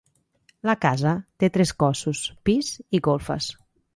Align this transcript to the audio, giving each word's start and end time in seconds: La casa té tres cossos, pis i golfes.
La 0.69 0.73
casa 0.85 1.11
té 1.43 1.51
tres 1.57 1.75
cossos, 1.85 2.23
pis 2.49 2.73
i 3.01 3.05
golfes. 3.11 3.53